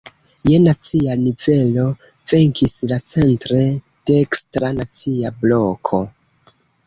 [0.49, 1.83] Je nacia nivelo,
[2.31, 3.61] venkis la centre
[4.11, 6.01] dekstra Nacia Bloko.